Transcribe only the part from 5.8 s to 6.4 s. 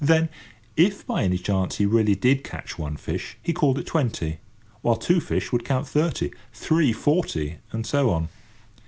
thirty,